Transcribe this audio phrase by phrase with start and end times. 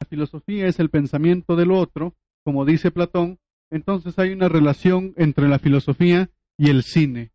[0.00, 3.38] La filosofía es el pensamiento del otro, como dice Platón,
[3.70, 7.32] entonces hay una relación entre la filosofía y el cine.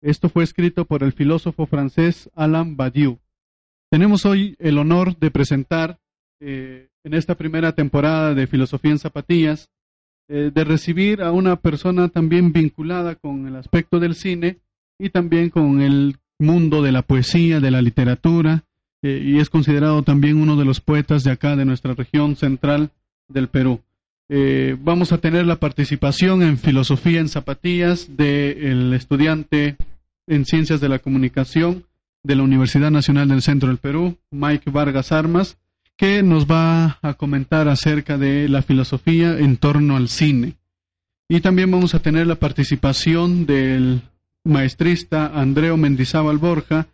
[0.00, 3.18] Esto fue escrito por el filósofo francés Alain Badiou.
[3.90, 5.98] Tenemos hoy el honor de presentar
[6.40, 9.70] eh, en esta primera temporada de Filosofía en Zapatillas,
[10.28, 14.58] eh, de recibir a una persona también vinculada con el aspecto del cine
[14.98, 18.64] y también con el mundo de la poesía, de la literatura,
[19.08, 22.90] y es considerado también uno de los poetas de acá, de nuestra región central
[23.28, 23.80] del Perú.
[24.30, 29.76] Eh, vamos a tener la participación en filosofía en zapatillas del estudiante
[30.26, 31.84] en ciencias de la comunicación
[32.22, 35.58] de la Universidad Nacional del Centro del Perú, Mike Vargas Armas,
[35.96, 40.54] que nos va a comentar acerca de la filosofía en torno al cine.
[41.28, 44.00] Y también vamos a tener la participación del
[44.44, 46.86] maestrista Andreo Mendizábal Borja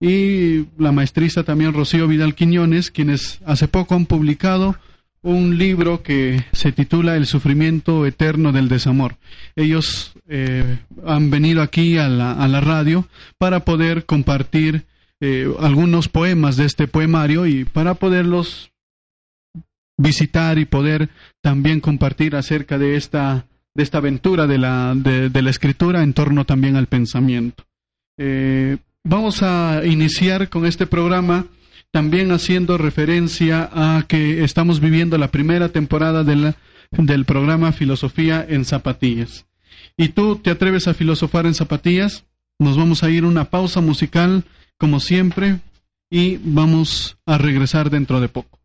[0.00, 4.76] y la maestrista también Rocío Vidal Quiñones, quienes hace poco han publicado
[5.22, 9.16] un libro que se titula El sufrimiento eterno del desamor.
[9.56, 14.84] Ellos eh, han venido aquí a la, a la, radio para poder compartir
[15.20, 18.70] eh, algunos poemas de este poemario y para poderlos
[19.96, 21.08] visitar y poder
[21.40, 26.44] también compartir acerca de esta, de esta aventura de la, de, la escritura en torno
[26.44, 27.64] también al pensamiento.
[28.18, 28.76] Eh,
[29.08, 31.46] vamos a iniciar con este programa
[31.92, 39.46] también haciendo referencia a que estamos viviendo la primera temporada del programa Filosofía en Zapatillas.
[39.96, 42.24] ¿Y tú te atreves a filosofar en zapatillas?
[42.58, 44.44] Nos vamos a ir una pausa musical,
[44.76, 45.60] como siempre,
[46.10, 48.55] y vamos a regresar dentro de poco.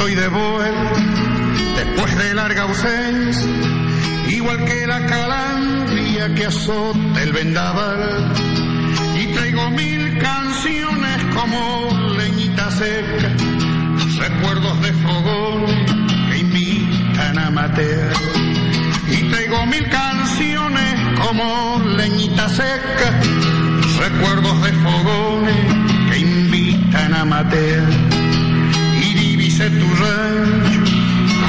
[0.00, 0.92] Estoy de vuelta
[1.76, 3.50] después de larga ausencia,
[4.30, 8.32] igual que la calandria que azota el vendaval.
[9.20, 13.36] Y traigo mil canciones como leñita seca,
[14.18, 15.66] recuerdos de fogón
[16.30, 18.12] que invitan a matear.
[19.06, 23.20] Y traigo mil canciones como leñita seca,
[23.98, 27.24] recuerdos de fogones que invitan a
[29.68, 30.92] tu rancho,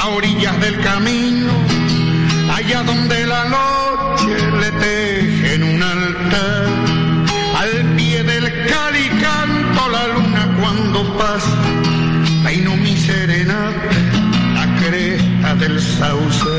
[0.02, 1.52] a orillas del camino,
[2.54, 6.66] allá donde la noche le tejen un altar.
[7.56, 11.56] Al pie del cali canto la luna cuando pasa,
[12.44, 13.88] peino mi serenata,
[14.54, 16.52] la cresta del sauce.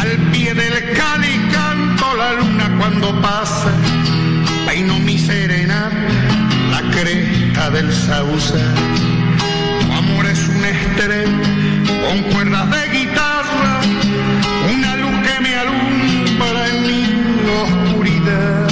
[0.00, 3.70] Al pie del cali canto la luna cuando pasa,
[4.66, 6.08] peino mi serenata,
[6.70, 9.17] la cresta del sauce
[10.98, 13.80] con cuerdas de guitarra,
[14.74, 17.04] una luz que me alumbra en mi
[17.62, 18.68] oscuridad.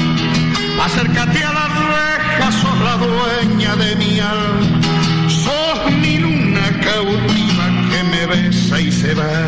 [0.84, 4.80] Acércate a la reja, sos la dueña de mi alma,
[5.28, 9.46] sos mi luna cautiva que me besa y se va.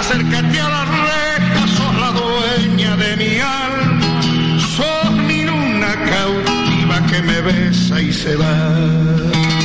[0.00, 4.20] Acércate a la reja, sos la dueña de mi alma,
[4.58, 9.61] sos mi luna cautiva que me besa y se va.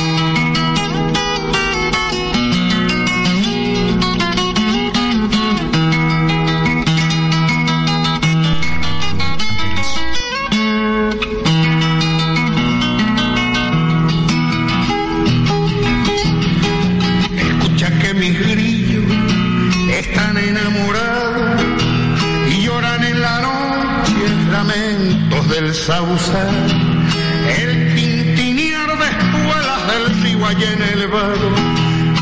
[27.48, 31.50] El tintinear de espuelas del río allá en el vado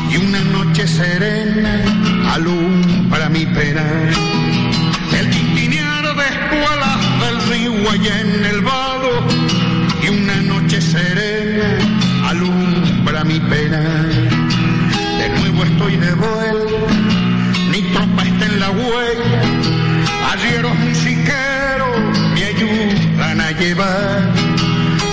[0.09, 1.83] y una noche serena
[2.33, 3.83] alumbra mi pena.
[5.13, 8.96] El tintinear de espuelas del río allá en el vado
[23.59, 24.33] llevar.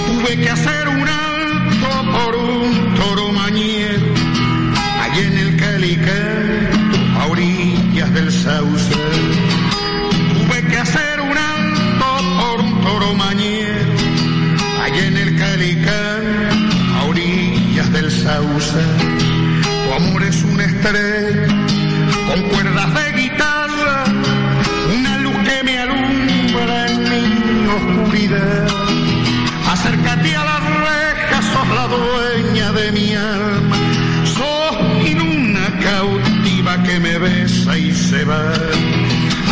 [0.07, 4.07] Tuve que hacer un alto por un toro mañero,
[5.03, 8.95] allí en el calicato, a orillas del sauce.
[10.35, 12.07] Tuve que hacer un alto
[12.41, 13.93] por un toro mañero,
[14.83, 16.55] allí en el calicato,
[16.97, 18.79] a orillas del sauce.
[19.85, 21.47] Tu amor es una estrella
[22.27, 22.64] con cuerpo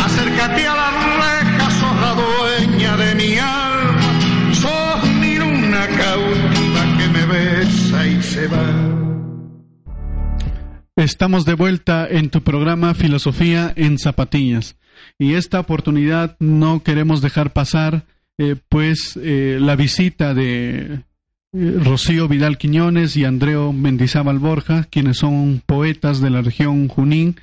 [0.05, 0.89] Acércate a la
[1.19, 5.85] reja, sos dueña de mi alma, sos mi luna
[6.97, 8.65] que me besa y se va.
[10.95, 14.77] Estamos de vuelta en tu programa Filosofía en Zapatillas.
[15.19, 18.05] Y esta oportunidad no queremos dejar pasar
[18.37, 21.03] eh, pues eh, la visita de
[21.51, 27.35] eh, Rocío Vidal Quiñones y Andreo Mendizábal Borja, quienes son poetas de la región Junín,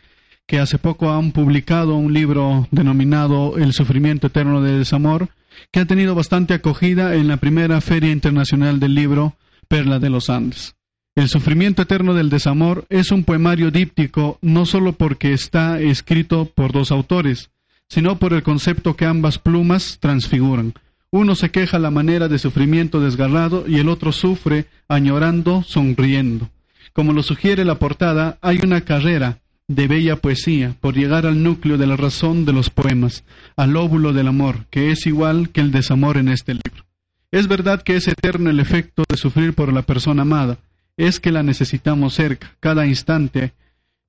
[0.50, 5.29] que hace poco han publicado un libro denominado El sufrimiento eterno del desamor,
[5.70, 9.37] que ha tenido bastante acogida en la primera Feria Internacional del Libro
[9.69, 10.75] Perla de los Andes.
[11.14, 16.73] El sufrimiento eterno del desamor es un poemario díptico no solo porque está escrito por
[16.73, 17.50] dos autores,
[17.88, 20.75] sino por el concepto que ambas plumas transfiguran.
[21.12, 26.50] Uno se queja la manera de sufrimiento desgarrado y el otro sufre añorando, sonriendo.
[26.93, 29.39] Como lo sugiere la portada, hay una carrera
[29.70, 33.22] de bella poesía por llegar al núcleo de la razón de los poemas,
[33.55, 36.84] al óvulo del amor, que es igual que el desamor en este libro.
[37.31, 40.58] Es verdad que es eterno el efecto de sufrir por la persona amada,
[40.96, 43.52] es que la necesitamos cerca, cada instante,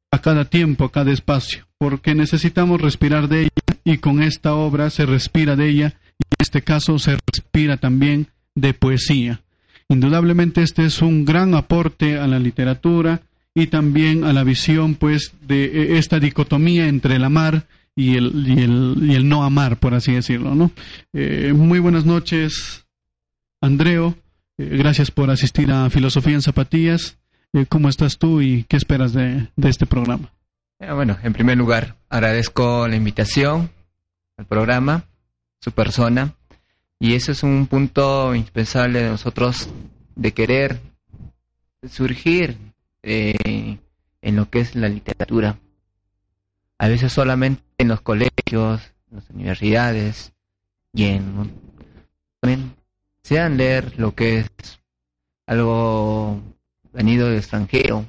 [0.10, 4.90] a cada tiempo, a cada espacio, porque necesitamos respirar de ella y con esta obra
[4.90, 9.42] se respira de ella y en este caso se respira también de poesía.
[9.90, 13.22] Indudablemente este es un gran aporte a la literatura
[13.54, 17.66] y también a la visión pues de eh, esta dicotomía entre el amar
[17.96, 20.56] y el, y el, y el no amar, por así decirlo.
[20.56, 20.72] ¿no?
[21.14, 22.86] Eh, muy buenas noches,
[23.60, 24.16] Andreo.
[24.58, 27.18] Eh, gracias por asistir a Filosofía en Zapatillas.
[27.54, 30.32] Eh, ¿Cómo estás tú y qué esperas de, este programa?
[30.80, 33.70] Eh, bueno, en primer lugar, agradezco la invitación
[34.38, 35.06] al programa,
[35.60, 36.36] su persona,
[37.00, 39.70] y eso es un punto indispensable de nosotros
[40.16, 40.80] de querer
[41.90, 42.58] surgir
[43.04, 43.80] en
[44.36, 45.60] lo que es la literatura.
[46.78, 50.34] A veces solamente en los colegios, en las universidades
[50.94, 51.52] y en
[53.24, 54.50] sean leer lo que es
[55.46, 56.42] algo
[56.92, 58.06] venido del extranjero,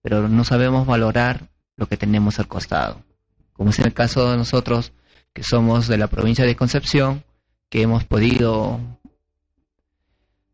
[0.00, 3.02] pero no sabemos valorar lo que tenemos al costado.
[3.52, 4.92] Como es en el caso de nosotros,
[5.32, 7.24] que somos de la provincia de Concepción,
[7.68, 8.80] que hemos podido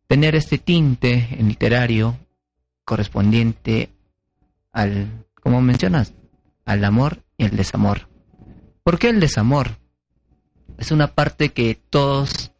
[0.06, 2.16] tener este tinte en literario
[2.90, 3.94] correspondiente
[4.72, 6.12] al, como mencionas,
[6.64, 8.08] al amor y el desamor.
[8.82, 9.78] ¿Por qué el desamor?
[10.76, 12.50] Es una parte que todos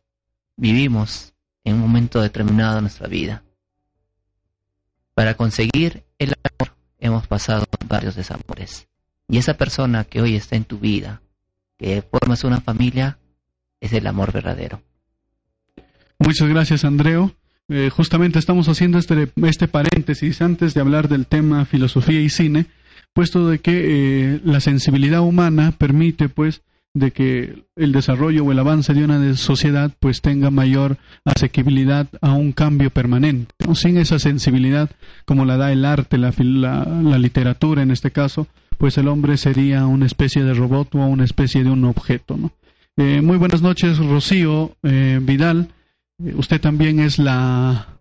[0.57, 1.35] vivimos
[1.65, 3.43] en un momento determinado de nuestra vida.
[5.15, 8.87] Para conseguir el amor hemos pasado varios desamores.
[9.27, 11.23] Y esa persona que hoy está en tu vida,
[11.77, 13.19] que formas una familia,
[13.81, 14.81] es el amor verdadero.
[16.21, 17.35] Muchas gracias, Andreo.
[17.71, 22.67] Eh, justamente estamos haciendo este, este paréntesis antes de hablar del tema filosofía y cine,
[23.13, 26.63] puesto de que eh, la sensibilidad humana permite, pues,
[26.95, 32.33] de que el desarrollo o el avance de una sociedad pues tenga mayor asequibilidad a
[32.33, 33.55] un cambio permanente.
[33.75, 34.91] Sin esa sensibilidad
[35.25, 39.87] como la da el arte, la, la, literatura en este caso, pues el hombre sería
[39.87, 42.37] una especie de robot o una especie de un objeto.
[42.37, 42.51] ¿no?
[42.97, 45.69] Eh, muy buenas noches, Rocío eh, Vidal.
[46.25, 47.97] Eh, usted también es la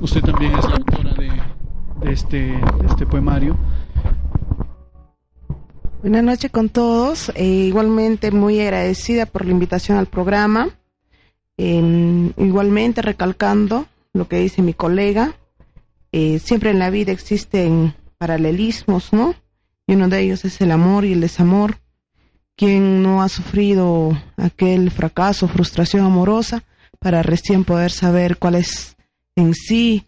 [0.00, 1.30] usted también es la autora de,
[2.04, 2.54] de este,
[2.88, 3.56] este poemario.
[6.02, 7.30] Buenas noches con todos.
[7.34, 10.70] Eh, igualmente muy agradecida por la invitación al programa.
[11.56, 15.34] Em, igualmente recalcando lo que dice mi colega,
[16.12, 19.34] eh, siempre en la vida existen paralelismos, ¿no?
[19.86, 21.78] Y uno de ellos es el amor y el desamor.
[22.56, 26.62] Quien no ha sufrido aquel fracaso, frustración amorosa,
[27.06, 28.96] para recién poder saber cuál es
[29.36, 30.06] en sí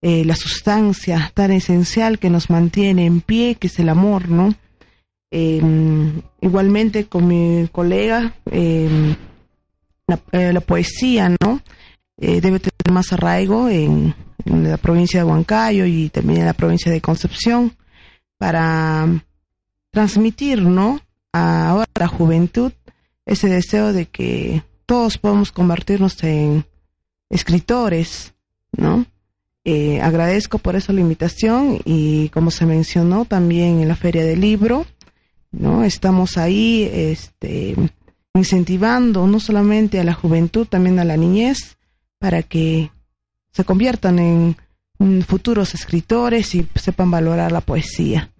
[0.00, 4.54] eh, la sustancia tan esencial que nos mantiene en pie, que es el amor, ¿no?
[5.32, 9.16] Em, igualmente con mi colega, em,
[10.30, 11.60] eh, la, poesía, ¿no?
[12.16, 14.14] Eh, debe tener más arraigo en,
[14.44, 17.72] la provincia de Huancayo y también en la provincia de Concepción
[18.36, 19.08] para
[19.90, 21.00] transmitir, ¿no?
[21.32, 22.70] A la juventud
[23.26, 26.64] ese deseo de que todos podamos convertirnos en
[27.28, 28.32] escritores,
[28.72, 29.04] ¿no?
[29.62, 34.40] Eh, agradezco por eso la invitación y como se mencionó también en la Feria del
[34.40, 34.86] Libro,
[35.52, 35.84] ¿no?
[35.84, 37.76] Estamos ahí este,
[38.32, 41.76] incentivando no solamente a la juventud, también a la niñez,
[42.18, 42.90] para que
[43.52, 44.56] se conviertan en
[45.26, 48.30] futuros escritores y sepan valorar la poesía.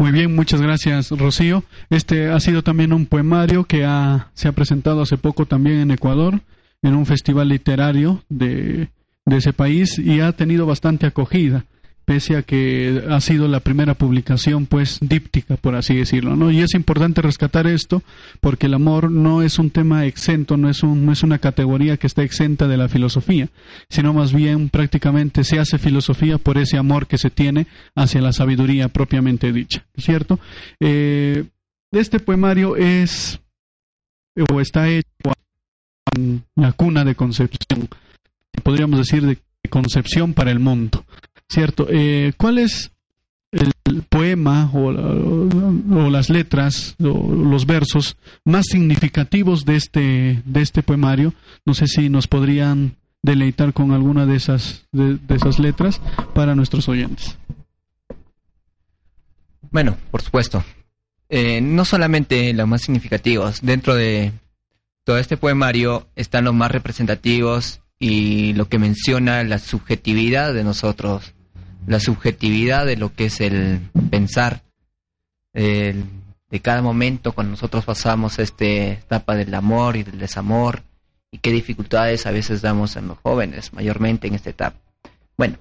[0.00, 1.62] Muy bien, muchas gracias, Rocío.
[1.90, 3.86] Este ha sido también un poemario que
[4.32, 6.40] se ha presentado hace poco también en Ecuador,
[6.80, 8.88] en un festival literario de,
[9.26, 11.66] de ese país y ha tenido bastante acogida
[12.10, 16.60] pese a que ha sido la primera publicación pues díptica por así decirlo no y
[16.60, 18.02] es importante rescatar esto
[18.40, 21.98] porque el amor no es un tema exento no es un, no es una categoría
[21.98, 23.48] que está exenta de la filosofía
[23.88, 28.32] sino más bien prácticamente se hace filosofía por ese amor que se tiene hacia la
[28.32, 30.40] sabiduría propiamente dicha cierto
[30.80, 31.44] eh,
[31.92, 33.38] este poemario es
[34.50, 35.06] o está hecho
[36.16, 37.88] en la cuna de concepción
[38.64, 39.38] podríamos decir de
[39.68, 41.04] concepción para el mundo
[41.50, 41.88] Cierto.
[41.90, 42.92] Eh, ¿Cuál es
[43.50, 43.72] el
[44.08, 44.92] poema o,
[46.08, 51.34] las letras o los versos más significativos de este de este poemario?
[51.66, 56.00] No sé si nos podrían deleitar con alguna de esas de, esas letras
[56.34, 57.36] para nuestros oyentes.
[59.72, 60.64] Bueno, por supuesto.
[61.28, 64.32] Eh, no solamente los más significativos, dentro de
[65.02, 71.34] todo este poemario están los más representativos y lo que menciona la subjetividad de nosotros
[71.86, 74.62] la subjetividad de lo que es el pensar
[76.50, 80.82] de cada momento cuando nosotros pasamos esta etapa del amor y del desamor
[81.30, 84.78] y qué dificultades a veces damos en los jóvenes, mayormente en esta etapa.
[85.36, 85.56] Bueno,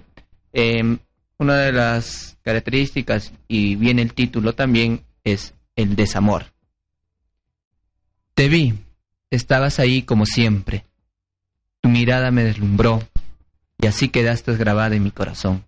[0.52, 0.98] em,
[1.38, 6.46] una de las características, y viene el título también, es el desamor.
[8.34, 8.74] Te vi,
[9.30, 10.86] estabas ahí como siempre.
[11.82, 13.04] Tu mirada me deslumbró
[13.78, 15.64] y así quedaste grabada en mi corazón.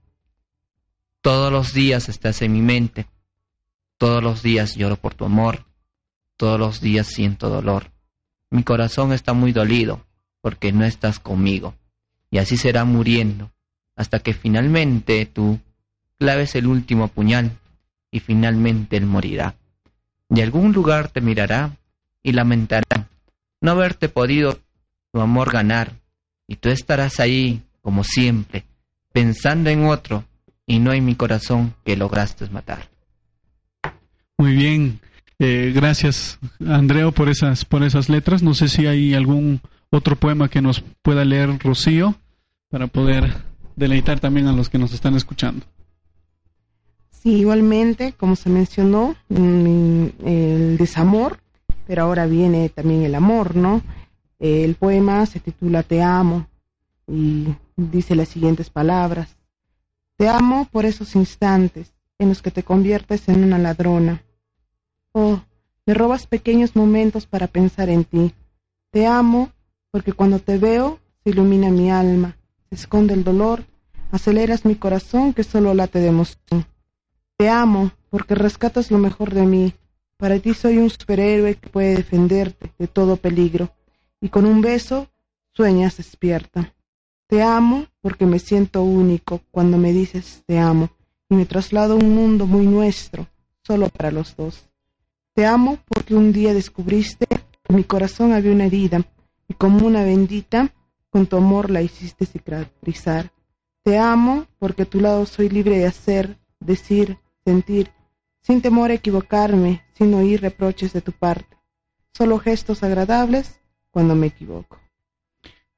[1.22, 3.06] Todos los días estás en mi mente.
[3.98, 5.66] Todos los días lloro por tu amor.
[6.36, 7.92] Todos los días siento dolor.
[8.50, 10.06] Mi corazón está muy dolido
[10.42, 11.76] porque no estás conmigo.
[12.32, 13.52] Y así será muriendo
[13.96, 15.60] hasta que finalmente tú
[16.18, 17.52] claves el último puñal
[18.10, 19.56] y finalmente él morirá.
[20.28, 21.78] De algún lugar te mirará
[22.24, 23.10] y lamentará
[23.62, 24.60] no haberte podido
[25.12, 25.94] tu amor ganar
[26.48, 28.66] y tú estarás ahí como siempre
[29.14, 30.26] pensando en otro
[30.72, 32.90] y no en mi corazón que lograste matar.
[34.38, 35.02] Muy bien,
[35.38, 38.42] eh, gracias Andreo por esas, por esas letras.
[38.42, 39.60] No sé si hay algún
[39.90, 42.16] otro poema que nos pueda leer Rocío
[42.70, 43.34] para poder
[43.76, 45.66] deleitar también a los que nos están escuchando.
[47.10, 51.40] Sí, igualmente, como se mencionó, mm, el desamor,
[51.86, 53.82] pero ahora viene también el amor, ¿no?
[54.40, 56.48] El poema se titula Te amo
[57.08, 59.36] y dice las siguientes palabras.
[60.22, 64.22] Te amo por esos instantes en los que te conviertes en una ladrona.
[65.14, 65.42] Oh,
[65.88, 68.32] me robas pequeños momentos para pensar en ti.
[68.92, 69.52] Te amo
[69.90, 72.38] porque cuando te veo se ilumina mi alma,
[72.70, 73.66] se esconde el dolor,
[74.12, 76.68] aceleras mi corazón que solo late de emoción.
[77.36, 79.74] Te amo porque rescatas lo mejor de mí.
[80.18, 83.74] Para ti soy un superhéroe que puede defenderte de todo peligro.
[84.22, 85.08] Y con un beso
[85.52, 86.76] sueñas despierta.
[87.32, 90.90] Te amo porque me siento único cuando me dices te amo
[91.30, 93.26] y me traslado a un mundo muy nuestro,
[93.66, 94.68] solo para los dos.
[95.34, 97.26] Te amo porque un día descubriste
[97.64, 99.06] que mi corazón había una herida
[99.48, 100.74] y como una bendita,
[101.10, 103.32] con tu amor la hiciste cicatrizar.
[103.82, 107.94] Te amo porque a tu lado soy libre de hacer, decir, sentir,
[108.42, 111.56] sin temor a equivocarme, sin oír reproches de tu parte.
[112.12, 114.82] Solo gestos agradables cuando me equivoco.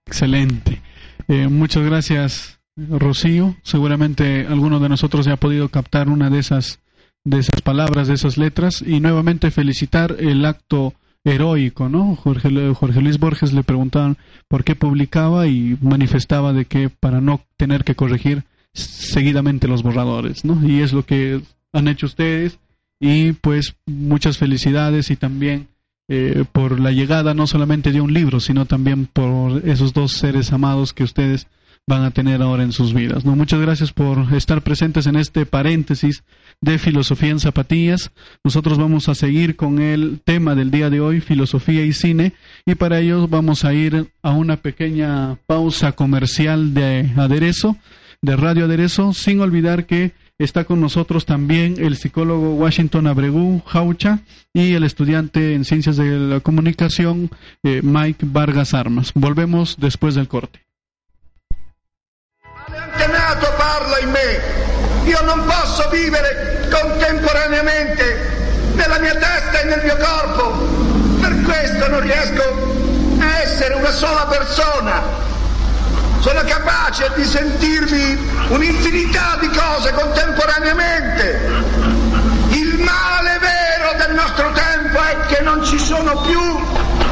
[0.07, 0.81] Excelente.
[1.27, 3.55] Eh, muchas gracias, Rocío.
[3.63, 6.79] Seguramente alguno de nosotros ya ha podido captar una de esas,
[7.23, 8.83] de esas palabras, de esas letras.
[8.85, 12.15] Y nuevamente felicitar el acto heroico, ¿no?
[12.15, 17.41] Jorge, Jorge Luis Borges le preguntaban por qué publicaba y manifestaba de que para no
[17.57, 20.67] tener que corregir seguidamente los borradores, ¿no?
[20.67, 22.59] Y es lo que han hecho ustedes
[22.99, 25.67] y pues muchas felicidades y también
[26.09, 30.51] eh, por la llegada no solamente de un libro, sino también por esos dos seres
[30.51, 31.47] amados que ustedes
[31.85, 33.25] van a tener ahora en sus vidas.
[33.25, 33.35] ¿no?
[33.35, 36.23] Muchas gracias por estar presentes en este paréntesis
[36.61, 38.11] de filosofía en zapatillas.
[38.43, 42.33] Nosotros vamos a seguir con el tema del día de hoy, filosofía y cine,
[42.65, 47.77] y para ello vamos a ir a una pequeña pausa comercial de aderezo,
[48.21, 54.19] de radio aderezo, sin olvidar que Está con nosotros también el psicólogo Washington Abregu Jaucha
[54.51, 57.29] y el estudiante en Ciencias de la Comunicación
[57.61, 59.11] eh, Mike Vargas Armas.
[59.13, 60.65] Volvemos después del corte.
[62.67, 65.09] Antenato parla in me.
[65.11, 68.03] Io non posso vivere contemporaneamente
[68.73, 71.21] nella mia testa e nel mio corpo.
[71.21, 72.41] Per questo non riesco
[73.19, 75.32] a essere una sola persona.
[76.23, 81.51] Sono capace di sentirmi un'infinità di cose contemporaneamente.
[82.51, 86.39] Il male vero del nostro tempo è che non ci sono più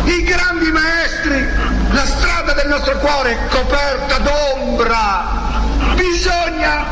[0.06, 1.46] i grandi maestri,
[1.92, 5.26] la strada del nostro cuore è coperta d'ombra.
[5.96, 6.86] Bisogna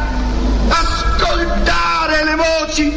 [0.68, 2.94] ascoltare le voci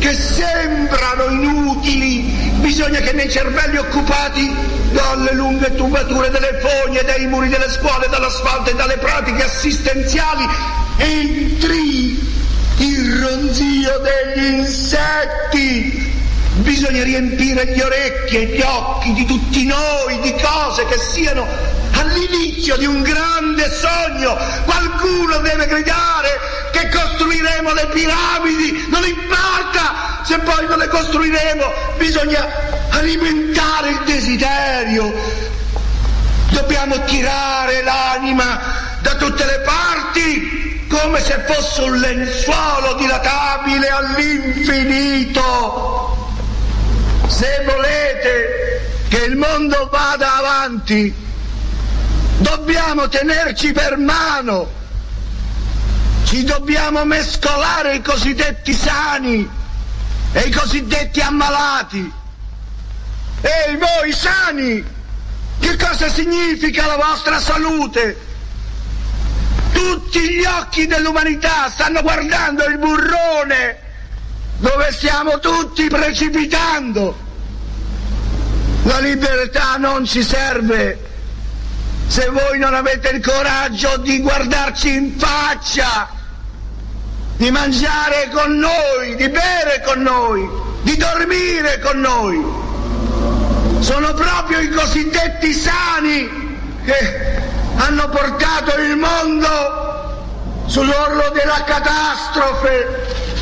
[0.00, 4.54] che sembrano inutili, bisogna che nei cervelli occupati
[4.92, 10.46] dalle lunghe tubature delle fogne, dai muri delle scuole, dall'asfalto e dalle pratiche assistenziali
[10.96, 12.18] entri
[12.78, 16.14] il ronzio degli insetti.
[16.56, 21.46] Bisogna riempire gli orecchi e gli occhi di tutti noi di cose che siano
[21.92, 24.36] all'inizio di un grande sogno.
[24.64, 26.40] Qualcuno deve gridare
[26.72, 32.44] che costruiremo le piramidi, non importa se poi non le costruiremo, bisogna
[32.90, 35.14] alimentare il desiderio.
[36.50, 45.44] Dobbiamo tirare l'anima da tutte le parti come se fosse un lenzuolo dilatabile all'infinito.
[47.28, 51.14] Se volete che il mondo vada avanti,
[52.38, 54.68] dobbiamo tenerci per mano,
[56.24, 59.64] ci dobbiamo mescolare i cosiddetti sani
[60.36, 62.12] e i cosiddetti ammalati.
[63.40, 64.84] Ehi voi sani,
[65.58, 68.24] che cosa significa la vostra salute?
[69.72, 73.78] Tutti gli occhi dell'umanità stanno guardando il burrone
[74.58, 77.24] dove stiamo tutti precipitando.
[78.82, 81.00] La libertà non ci serve
[82.08, 86.08] se voi non avete il coraggio di guardarci in faccia,
[87.36, 90.48] di mangiare con noi, di bere con noi,
[90.82, 92.44] di dormire con noi.
[93.80, 96.28] Sono proprio i cosiddetti sani
[96.84, 97.34] che
[97.76, 103.34] hanno portato il mondo sull'orlo della catastrofe.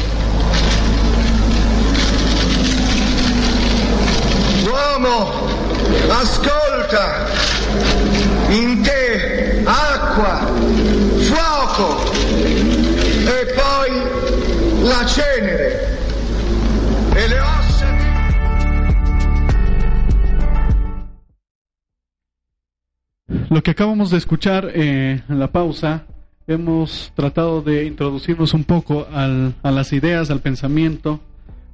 [23.64, 26.05] Que acabamos de escuchar eh, en la pausa,
[26.46, 31.20] hemos tratado de introducirnos un poco al, a las ideas, al pensamiento,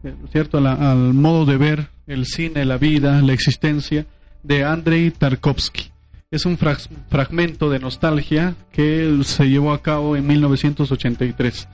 [0.05, 0.59] eh, ¿cierto?
[0.59, 4.07] Al modo de ver el cine, la vida, la existencia
[4.42, 5.90] de Andrei Tarkovsky.
[6.31, 11.68] Es un frag- fragmento de nostalgia que se llevó a cabo en 1983.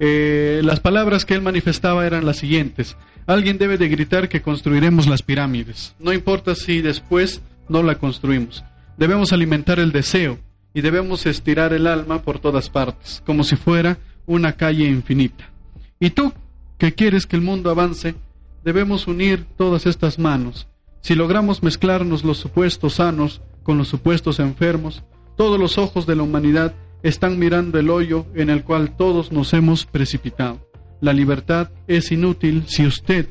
[0.00, 2.96] Eh, las palabras que él manifestaba eran las siguientes.
[3.26, 5.94] Alguien debe de gritar que construiremos las pirámides.
[5.98, 8.64] No importa si después no la construimos.
[8.96, 10.38] Debemos alimentar el deseo
[10.74, 15.50] y debemos estirar el alma por todas partes, como si fuera una calle infinita.
[15.98, 16.32] ¿Y tú,
[16.78, 18.14] que quieres que el mundo avance?
[18.64, 20.68] Debemos unir todas estas manos.
[21.00, 25.02] Si logramos mezclarnos los supuestos sanos con los supuestos enfermos,
[25.36, 29.52] todos los ojos de la humanidad están mirando el hoyo en el cual todos nos
[29.52, 30.60] hemos precipitado.
[31.00, 33.28] La libertad es inútil si usted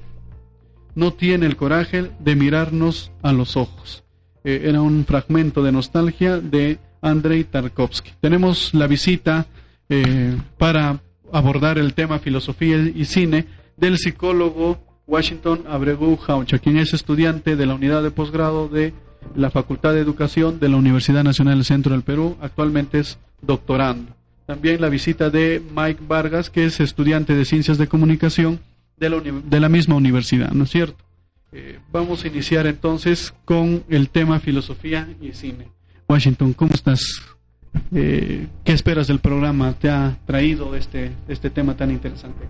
[0.94, 4.01] no tiene el coraje de mirarnos a los ojos.
[4.44, 8.12] Eh, era un fragmento de nostalgia de Andrei Tarkovsky.
[8.20, 9.46] Tenemos la visita
[9.90, 11.00] eh, para
[11.32, 13.46] abordar el tema filosofía y cine
[13.78, 18.94] del psicólogo Washington Abregu Jaucha, quien es estudiante de la unidad de posgrado de
[19.36, 22.38] la Facultad de Educación de la Universidad Nacional del Centro del Perú.
[22.42, 24.16] Actualmente es doctorando.
[24.46, 28.60] También la visita de Mike Vargas, que es estudiante de Ciencias de Comunicación
[28.98, 31.04] de la, de la misma universidad, ¿no es cierto?
[31.54, 35.68] Eh, vamos a iniciar entonces con el tema filosofía y cine.
[36.08, 37.02] Washington, ¿cómo estás?
[37.94, 39.74] Eh, ¿Qué esperas del programa?
[39.74, 42.48] ¿Te ha traído este, este tema tan interesante?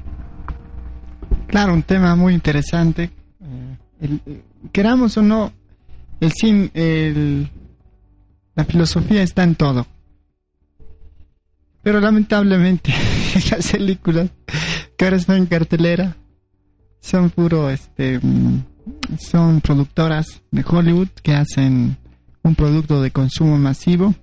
[1.48, 3.10] Claro, un tema muy interesante.
[4.02, 5.52] Eh, queramos o no,
[6.20, 6.70] el cine,
[8.56, 9.88] la filosofía está en todo.
[11.82, 12.94] Pero lamentablemente
[13.50, 14.30] las películas
[14.96, 16.16] que ahora están en cartelera
[17.00, 18.60] son puro, este, mm,
[19.20, 21.98] son productoras de Hollywood que hacen
[22.44, 24.16] un producto de consumo masivo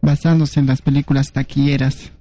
[0.00, 2.12] basándose en las películas taquilleras.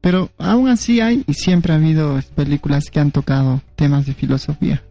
[0.00, 4.82] Pero aún así hay y siempre ha habido películas que han tocado temas de filosofía.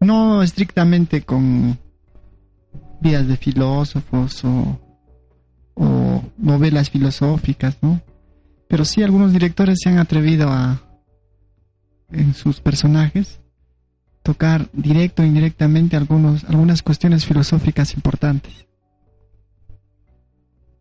[0.00, 1.78] No estrictamente con
[3.00, 4.80] vidas de filósofos o,
[5.74, 8.00] o novelas filosóficas, ¿no?
[8.68, 10.80] Pero sí algunos directores se han atrevido a,
[12.10, 13.40] en sus personajes,
[14.30, 18.52] tocar directo e indirectamente algunos, algunas cuestiones filosóficas importantes.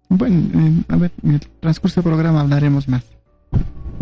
[0.07, 3.03] bueno, eh, a ver, en el transcurso del programa hablaremos más.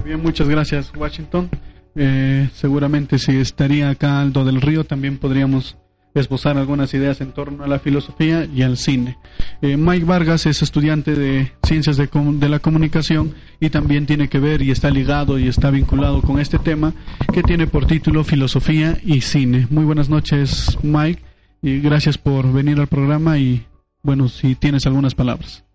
[0.04, 1.50] Bien, muchas gracias, Washington.
[1.96, 5.78] Eh, seguramente si estaría acá Aldo del Río también podríamos
[6.20, 9.18] esbozar algunas ideas en torno a la filosofía y al cine.
[9.62, 14.40] Eh, Mike Vargas es estudiante de Ciencias de, de, la Comunicación y también tiene que
[14.40, 16.94] ver y está ligado y está vinculado con este tema
[17.34, 19.68] que tiene por título Filosofía y Cine.
[19.70, 21.22] Muy buenas noches, Mike,
[21.62, 23.66] y gracias por venir al programa y
[24.04, 25.66] bueno, si tienes algunas palabras.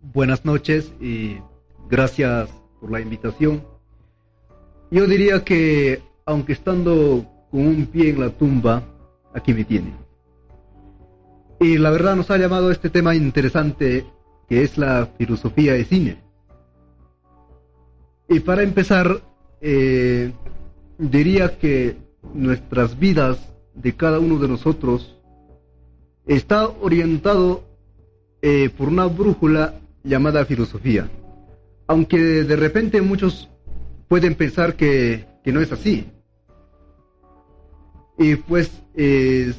[0.00, 1.38] Buenas noches y
[1.88, 3.64] gracias por la invitación.
[4.90, 8.82] Yo diría que aunque estando con un pie en la tumba,
[9.34, 9.92] aquí me tiene.
[11.60, 14.06] Y la verdad nos ha llamado este tema interesante
[14.48, 16.22] que es la filosofía de cine.
[18.28, 19.22] Y para empezar,
[19.60, 20.32] eh,
[20.98, 21.96] diría que
[22.34, 23.38] nuestras vidas
[23.74, 25.18] de cada uno de nosotros
[26.26, 27.64] está orientado
[28.42, 31.10] eh, por una brújula llamada filosofía.
[31.86, 33.48] Aunque de repente muchos
[34.08, 36.06] pueden pensar que, que no es así.
[38.18, 39.52] Y pues eh,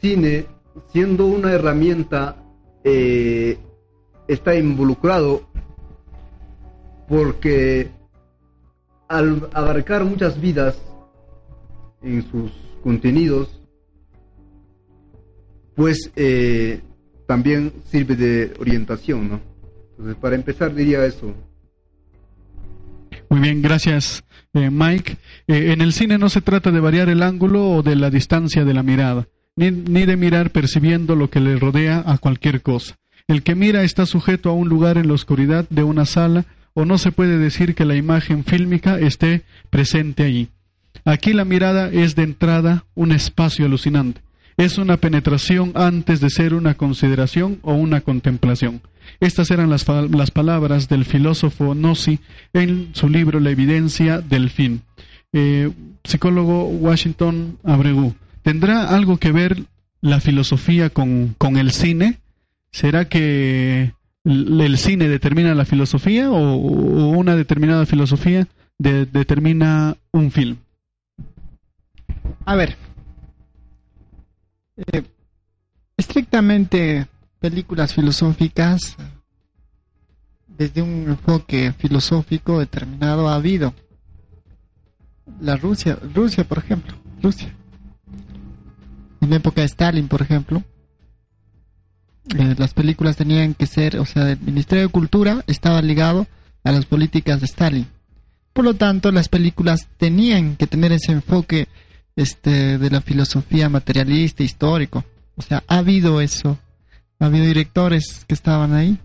[0.00, 0.46] cine,
[0.92, 2.36] siendo una herramienta,
[2.84, 3.58] eh,
[4.28, 5.48] está involucrado
[7.08, 7.90] porque
[9.08, 10.78] al abarcar muchas vidas
[12.02, 13.60] en sus contenidos,
[15.74, 16.80] pues eh,
[17.26, 19.40] también sirve de orientación, ¿no?
[19.90, 21.34] Entonces, para empezar diría eso.
[23.30, 25.16] Muy bien, gracias eh, Mike.
[25.46, 28.64] Eh, en el cine no se trata de variar el ángulo o de la distancia
[28.64, 32.96] de la mirada, ni, ni de mirar percibiendo lo que le rodea a cualquier cosa.
[33.28, 36.84] El que mira está sujeto a un lugar en la oscuridad de una sala o
[36.84, 40.48] no se puede decir que la imagen fílmica esté presente allí.
[41.04, 44.22] Aquí la mirada es de entrada un espacio alucinante.
[44.56, 48.82] Es una penetración antes de ser una consideración o una contemplación.
[49.18, 52.20] Estas eran las, las palabras del filósofo Nossi
[52.52, 54.82] en su libro La evidencia del fin.
[55.32, 55.70] Eh,
[56.04, 59.62] psicólogo Washington Abregu, ¿tendrá algo que ver
[60.00, 62.18] la filosofía con, con el cine?
[62.72, 63.92] ¿Será que
[64.24, 68.46] el cine determina la filosofía o, una determinada filosofía
[68.78, 70.56] determina un film?
[72.44, 72.76] A ver,
[74.76, 75.02] eh,
[75.96, 77.06] estrictamente
[77.40, 78.96] películas filosóficas,
[80.46, 83.74] desde un enfoque filosófico determinado ha habido.
[85.40, 87.54] La Rusia, Rusia por ejemplo, Rusia.
[89.22, 90.62] En la época de Stalin, por ejemplo,
[92.38, 96.26] eh, las películas tenían que ser, o sea, el Ministerio de Cultura estaba ligado
[96.62, 97.86] a las políticas de Stalin.
[98.52, 101.68] Por lo tanto, las películas tenían que tener ese enfoque
[102.16, 105.04] este, de la filosofía materialista, histórico.
[105.36, 106.58] O sea, ha habido eso
[107.20, 108.98] ha habido directores que estaban ahí.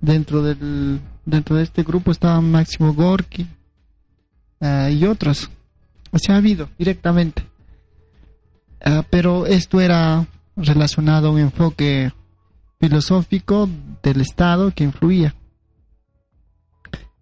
[0.00, 3.46] Dentro del dentro de este grupo estaban Máximo Gorky
[4.60, 5.50] uh, y otros.
[6.12, 7.42] O sea, ha habido directamente.
[8.86, 12.12] Uh, pero esto era relacionado a un enfoque
[12.78, 13.68] filosófico
[14.02, 15.34] del Estado que influía.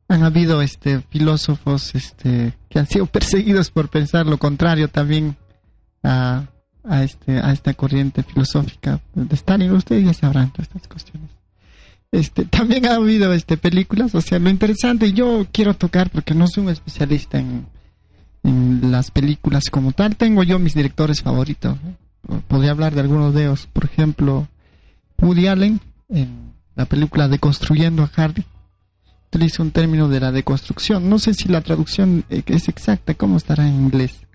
[0.09, 5.37] Han habido este filósofos este que han sido perseguidos por pensar lo contrario también
[6.89, 9.73] a, este, a esta corriente filosófica de Stalin.
[9.73, 11.31] Ustedes ya sabrán todas estas cuestiones.
[12.13, 16.47] Este, también ha habido este, películas, o sea, lo interesante, yo quiero tocar porque no
[16.47, 17.67] soy un especialista en,
[18.43, 21.77] en las películas como tal, tengo yo mis directores favoritos,
[22.49, 24.49] podría hablar de algunos de ellos, por ejemplo,
[25.21, 28.45] Woody Allen, en la película Deconstruyendo a Harry,
[29.29, 33.67] utiliza un término de la deconstrucción, no sé si la traducción es exacta, ¿cómo estará
[33.67, 34.26] en inglés?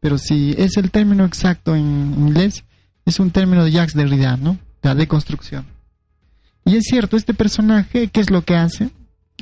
[0.00, 2.64] Pero si es el término exacto en inglés,
[3.04, 4.58] es un término de Jacques Derrida, ¿no?
[4.82, 5.66] La deconstrucción.
[6.64, 8.90] Y es cierto, este personaje, ¿qué es lo que hace?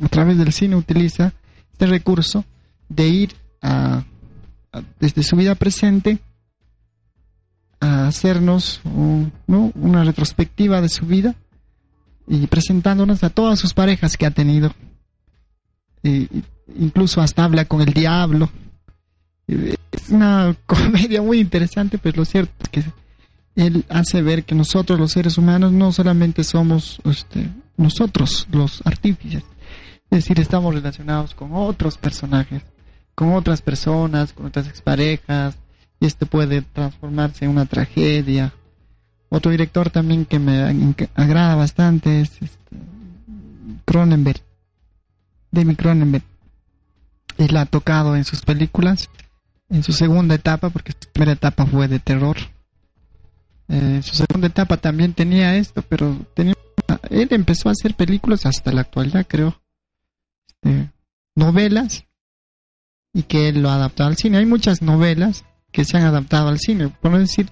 [0.02, 1.32] A través del cine utiliza
[1.72, 2.44] este recurso
[2.88, 4.04] de ir a,
[4.98, 6.18] desde su vida presente
[7.80, 11.36] a hacernos una retrospectiva de su vida
[12.26, 14.74] y presentándonos a todas sus parejas que ha tenido.
[16.02, 16.28] E,
[16.76, 18.50] incluso hasta habla con el diablo,
[20.10, 22.84] una comedia muy interesante, pues lo cierto es que
[23.56, 29.42] él hace ver que nosotros los seres humanos no solamente somos este, nosotros los artífices,
[30.10, 32.62] es decir, estamos relacionados con otros personajes,
[33.14, 35.58] con otras personas, con otras exparejas,
[36.00, 38.52] y esto puede transformarse en una tragedia.
[39.28, 42.76] Otro director también que me agrada bastante es este,
[43.84, 44.40] Cronenberg,
[45.50, 46.24] David Cronenberg.
[47.36, 49.10] Él ha tocado en sus películas
[49.68, 52.36] en su segunda etapa, porque su primera etapa fue de terror.
[53.68, 56.54] Eh, su segunda etapa también tenía esto, pero tenía
[57.10, 59.60] él empezó a hacer películas hasta la actualidad, creo.
[60.62, 60.90] Este,
[61.34, 62.04] novelas
[63.12, 64.38] y que él lo ha adaptado al cine.
[64.38, 67.50] Hay muchas novelas que se han adaptado al cine, por no decir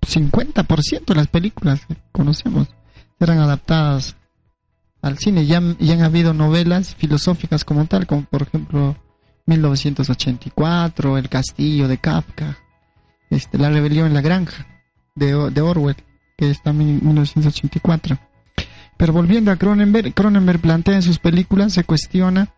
[0.00, 2.68] 50% de las películas que conocemos
[3.18, 4.16] eran adaptadas
[5.00, 5.46] al cine.
[5.46, 8.96] Ya, ya han habido novelas filosóficas como tal, como por ejemplo
[9.46, 12.58] 1984, El Castillo de Kafka,
[13.30, 14.66] este, La Rebelión en la Granja
[15.14, 15.96] de, Orwell,
[16.36, 18.18] que es también 1984.
[18.96, 22.54] Pero volviendo a Cronenberg, Cronenberg plantea en sus películas, se cuestiona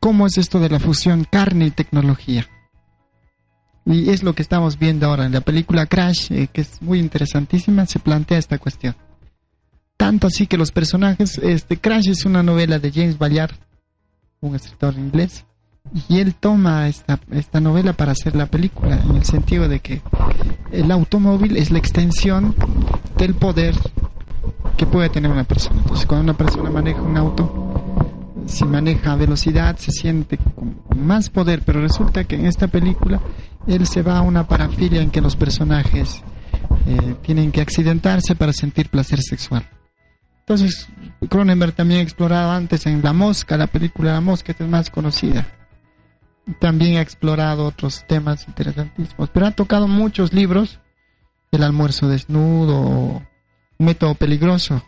[0.00, 2.46] cómo es esto de la fusión carne y tecnología.
[3.86, 6.98] Y es lo que estamos viendo ahora en la película Crash, eh, que es muy
[6.98, 8.96] interesantísima, se plantea esta cuestión.
[9.96, 13.54] Tanto así que los personajes, este Crash es una novela de James Ballard,
[14.40, 15.44] un escritor inglés,
[16.08, 20.02] y él toma esta, esta novela para hacer la película, en el sentido de que
[20.72, 22.54] el automóvil es la extensión
[23.16, 23.74] del poder
[24.76, 25.80] que puede tener una persona.
[25.80, 31.30] Entonces, cuando una persona maneja un auto, si maneja a velocidad, se siente con más
[31.30, 33.20] poder, pero resulta que en esta película
[33.66, 36.22] él se va a una parafilia en que los personajes
[36.86, 39.66] eh, tienen que accidentarse para sentir placer sexual.
[40.40, 40.88] Entonces,
[41.30, 45.46] Cronenberg también explorado antes en La Mosca, la película La Mosca, que es más conocida.
[46.58, 50.78] También ha explorado otros temas interesantísimos, pero ha tocado muchos libros,
[51.50, 53.22] El almuerzo desnudo,
[53.78, 54.82] Método peligroso.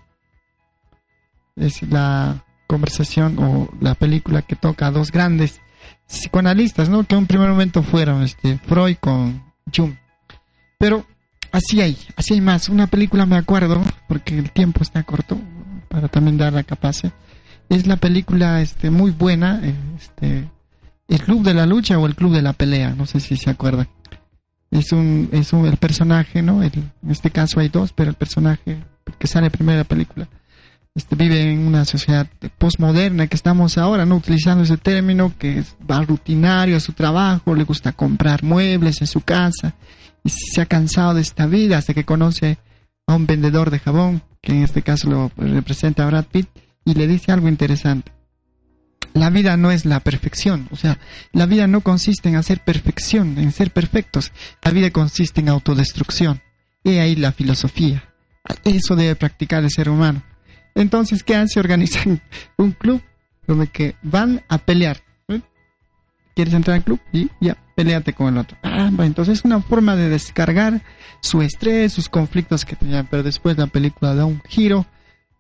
[1.57, 5.61] Es la conversación o la película que toca a dos grandes
[6.07, 7.05] psicoanalistas, ¿no?
[7.05, 9.43] Que en un primer momento fueron este, Freud con
[9.75, 9.95] Jung.
[10.79, 11.07] Pero
[11.53, 12.69] así hay, así hay más.
[12.69, 15.39] Una película me acuerdo, porque el tiempo está corto,
[15.89, 17.13] para también dar la capacidad.
[17.69, 19.61] Es la película este, muy buena,
[19.97, 20.49] este,
[21.09, 23.51] El Club de la Lucha o El Club de la Pelea, no sé si se
[23.51, 23.89] acuerdan.
[24.71, 26.63] Es un, es un, el personaje, ¿no?
[26.63, 28.83] en este caso hay dos, pero el personaje
[29.19, 30.29] que sale primero de la película
[30.97, 34.17] este, vive en una sociedad postmoderna que estamos ahora, ¿no?
[34.17, 39.21] Utilizando ese término que va rutinario a su trabajo, le gusta comprar muebles en su
[39.21, 39.75] casa
[40.25, 42.57] y se ha cansado de esta vida hasta que conoce
[43.07, 46.49] a un vendedor de jabón, que en este caso lo representa Brad Pitt,
[46.87, 48.11] y le dice algo interesante.
[49.17, 50.99] La vida no es la perfección, o sea,
[51.33, 56.43] la vida no consiste en hacer perfección, en ser perfectos, la vida consiste en autodestrucción.
[56.85, 58.05] Y ahí la filosofía.
[58.63, 60.23] Eso debe practicar el ser humano
[60.77, 61.59] entonces, ¿qué hace?
[61.59, 62.21] Organizan
[62.59, 63.03] un club
[63.47, 64.99] donde que van a pelear.
[66.35, 67.01] ¿Quieres entrar al club?
[67.15, 68.59] Y ya, peleate con el otro.
[68.63, 70.83] Ah, bueno, entonces es una forma de descargar
[71.21, 73.09] su estrés, sus conflictos que tenían.
[73.11, 74.85] Pero después la película da un giro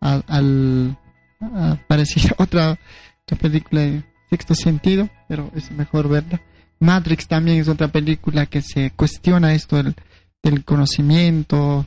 [0.00, 0.96] al, al
[2.38, 2.78] otra,
[3.26, 6.40] otra película de sexto sentido, pero es mejor verla.
[6.78, 11.84] Matrix también es otra película que se cuestiona esto del, conocimiento,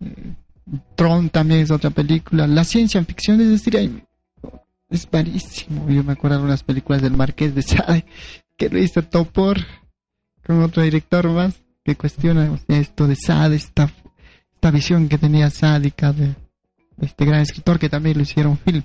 [0.00, 0.34] eh,
[0.96, 2.46] Tron también es otra película.
[2.46, 4.02] La ciencia ficción, es decir,
[4.90, 5.88] es parísimo.
[5.88, 8.04] Yo me acuerdo de unas películas del Marqués de Sade
[8.56, 9.58] que lo hizo Topor
[10.44, 13.90] con otro director más que cuestiona esto de Sade, esta,
[14.72, 16.34] visión que tenía sádica de,
[17.00, 18.82] este gran escritor que también lo hicieron film.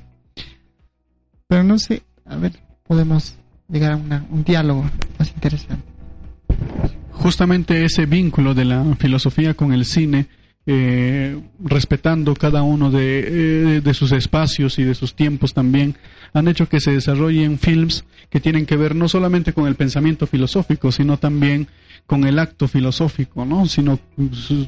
[1.47, 3.37] Pero no sé, a ver, podemos
[3.69, 5.83] llegar a un diálogo más interesante.
[7.11, 10.27] Justamente ese vínculo de la filosofía con el cine
[10.69, 15.95] eh, respetando cada uno de, eh, de, sus espacios y de sus tiempos también,
[16.33, 20.27] han hecho que se desarrollen films que tienen que ver no solamente con el pensamiento
[20.27, 21.67] filosófico, sino también
[22.05, 23.65] con el acto filosófico, ¿no?
[23.65, 23.97] sino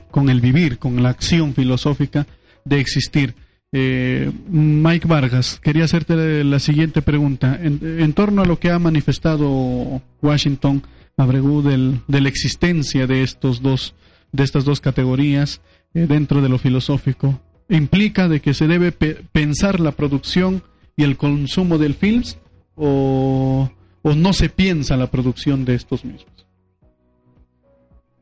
[0.09, 2.25] con el vivir, con la acción filosófica
[2.63, 3.35] de existir.
[3.71, 7.59] Eh, Mike Vargas, quería hacerte la siguiente pregunta.
[7.61, 10.83] En, torno a lo que ha manifestado Washington
[11.17, 13.93] Abregu del, de la existencia de estos dos,
[14.31, 15.61] de estas dos categorías,
[15.93, 17.39] eh, dentro de lo filosófico.
[17.67, 20.63] Implica de que se debe pensar la producción
[20.95, 22.37] y el consumo del films
[22.75, 23.69] o,
[24.03, 26.47] no se piensa la producción de estos mismos.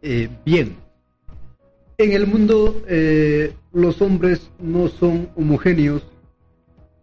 [0.01, 0.75] Eh, bien,
[1.97, 6.05] en el mundo eh, los hombres no son homogéneos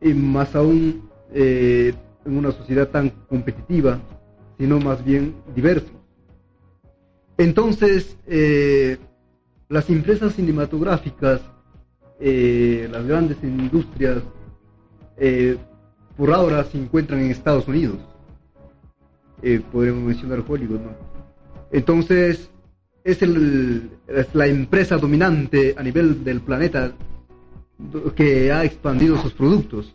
[0.00, 3.98] y más aún en una sociedad tan competitiva,
[4.57, 5.90] sino más bien diversos.
[7.38, 8.16] Entonces,
[9.68, 11.40] las empresas cinematográficas,
[12.20, 14.22] eh, las grandes industrias,
[15.16, 15.57] eh,
[16.16, 17.96] por ahora se encuentran en Estados Unidos.
[19.42, 20.90] Eh, podríamos mencionar Hollywood, ¿no?
[21.72, 22.50] Entonces,
[23.05, 26.93] es, el, es la empresa dominante a nivel del planeta
[28.17, 29.95] que ha expandido sus productos.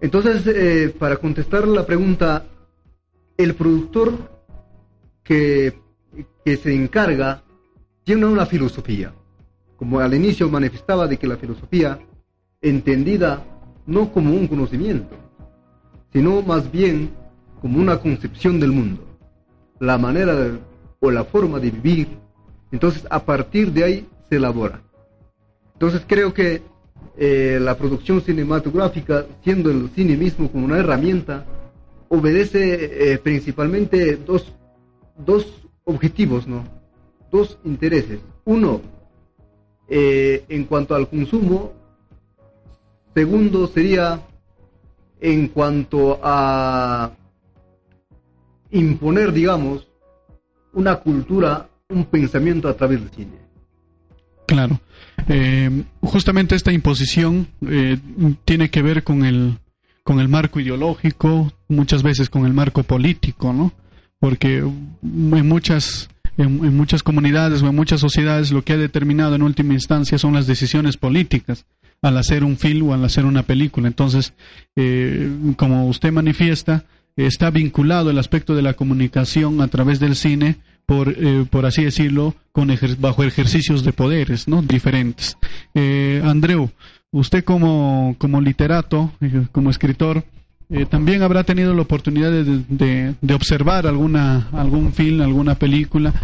[0.00, 2.44] Entonces, para contestar la pregunta,
[3.36, 4.12] el productor
[5.22, 5.80] que,
[6.44, 7.42] que se encarga
[8.02, 9.14] tiene una filosofía.
[9.76, 11.98] Como al inicio manifestaba de que la filosofía
[12.60, 13.44] entendida
[13.86, 15.16] no como un conocimiento,
[16.12, 17.10] sino más bien
[17.60, 19.02] como una concepción del mundo,
[19.80, 20.58] la manera
[21.00, 22.23] o la forma de vivir.
[22.72, 24.82] Entonces, a partir de ahí se elabora.
[25.74, 26.62] Entonces, creo que
[27.16, 31.44] eh, la producción cinematográfica, siendo el cine mismo como una herramienta,
[32.08, 34.52] obedece eh, principalmente dos,
[35.16, 35.46] dos
[35.84, 36.64] objetivos, ¿no?
[37.30, 38.20] Dos intereses.
[38.44, 38.80] Uno,
[39.88, 41.72] eh, en cuanto al consumo.
[43.14, 44.22] Segundo sería
[45.20, 47.12] en cuanto a
[48.70, 49.86] imponer, digamos,
[50.72, 53.44] una cultura, un pensamiento a través del cine.
[54.46, 54.80] Claro.
[55.28, 57.98] Eh, justamente esta imposición eh,
[58.44, 59.58] tiene que ver con el,
[60.02, 63.72] con el marco ideológico, muchas veces con el marco político, ¿no?
[64.18, 69.42] Porque en muchas, en, muchas comunidades o en muchas sociedades lo que ha determinado en
[69.42, 71.66] última instancia son las decisiones políticas
[72.02, 73.88] al hacer un film o al hacer una película.
[73.88, 74.34] Entonces,
[74.76, 76.84] eh, como usted manifiesta,
[77.16, 81.84] está vinculado el aspecto de la comunicación a través del cine por, eh, por así
[81.84, 82.70] decirlo, con
[83.00, 84.62] bajo ejercicios de poderes ¿no?
[84.62, 85.36] diferentes.
[85.74, 86.70] Eh, Andreu,
[87.10, 90.24] usted como, como literato, eh, como escritor,
[90.70, 96.14] eh, también habrá tenido la oportunidad de, de, observar alguna, algún film, alguna película,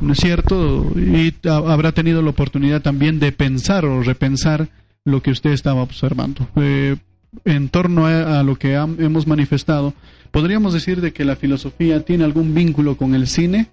[0.00, 0.92] ¿no es cierto?
[0.96, 4.68] Y habrá tenido la oportunidad también de pensar o repensar
[5.04, 6.48] lo que usted estaba observando.
[6.56, 9.94] en torno a, lo que hemos manifestado,
[10.32, 13.68] ¿podríamos decir de que la filosofía tiene algún vínculo con el cine?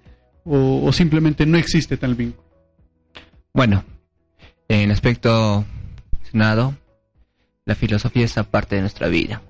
[0.46, 2.46] O, simplemente no existe tal vínculo?
[3.52, 3.84] Bueno,
[4.68, 5.64] en aspecto
[6.12, 6.76] mencionado,
[7.64, 9.42] la filosofía es parte de nuestra vida.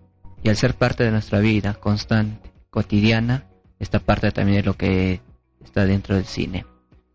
[0.43, 3.45] Y al ser parte de nuestra vida constante, cotidiana,
[3.79, 5.21] esta parte también es lo que
[5.63, 6.65] está dentro del cine.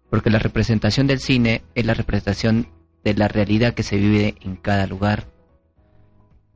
[0.10, 2.68] Porque la representación del cine es la representación
[3.04, 5.26] de la realidad que se vive en cada lugar.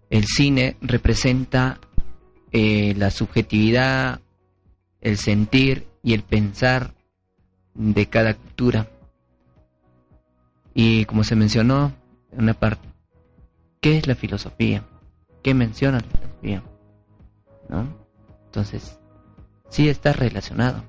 [0.10, 1.80] El cine representa
[2.52, 4.22] eh, la subjetividad,
[5.02, 6.94] el sentir y el pensar
[7.76, 8.88] de cada cultura.
[10.74, 11.94] Y como se mencionó
[12.32, 12.88] en una parte,
[13.80, 14.84] ¿qué es la filosofía?
[15.44, 16.64] ¿Qué menciona la filosofía?
[17.70, 17.88] ¿No?
[18.46, 19.00] Entonces,
[19.70, 20.84] sí está relacionado.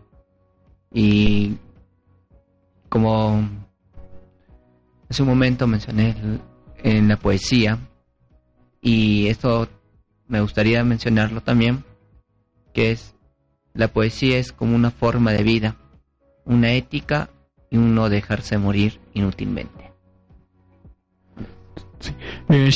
[0.93, 1.59] Y
[2.89, 3.49] como
[5.09, 6.17] hace un momento mencioné
[6.79, 7.79] en la poesía,
[8.81, 9.69] y esto
[10.29, 11.85] me gustaría mencionarlo también,
[12.73, 13.15] que es
[13.75, 15.77] la poesía es como una forma de vida
[16.47, 17.31] una ética
[17.71, 19.93] y un no dejarse morir inútilmente.
[22.01, 22.13] Sí.
[22.49, 22.71] Eh,